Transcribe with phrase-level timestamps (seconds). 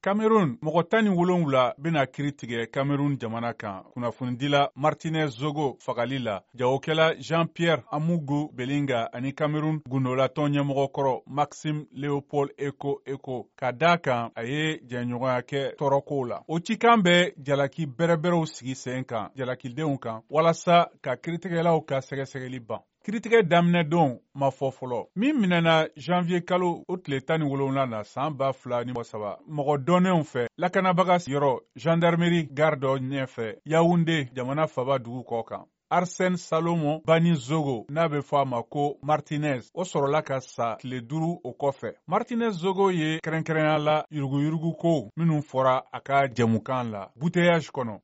[0.00, 6.18] Kamerun mɔgɔ tan ni wolonwula bena kiri tigɛ Kamerun jamana kan kunnafonidila Martinez Zogo fagali
[6.18, 13.48] la jagokɛla Jean Pierre Amugu Belinga ani Kamerun gundolatɔn ɲɛmɔgɔ kɔrɔ Maxime Leopold Eko Eko
[13.56, 16.42] ka daa kan a ye jɛɲɔgɔnya kɛ tɔɔrɔkow la.
[16.48, 22.60] O cikan bɛ jalaki bɛrɛbɛrɛw sigi sen kan jalakidenw kan walasa ka kiritigɛlaw ka sɛgɛsɛgɛli
[22.64, 22.78] ban.
[23.08, 25.74] kiritigɛ daminɛdon ma fɔ fɔlɔ min minɛna
[26.06, 29.74] janviye kalo o tile tan ni wolonwula na saan b'a fila ni mɔ saba mɔgɔ
[29.86, 31.52] dɔnnenw fɛ lakanabaga yɔrɔ
[31.84, 38.08] gendarmeri gari dɔ ɲɛfɛ yawunde jamana faba dugu kɔ kan arsène salomo bani zogo n'a
[38.10, 42.58] be fɔ a ma ko martinez o sɔrɔla ka sa tile duru o kɔfɛ martinez
[42.62, 47.96] zogo ye kɛrɛnkɛrɛnya la yuruguyurugu kow minw fɔra a ka jɛmukan la buteyage kɔnɔ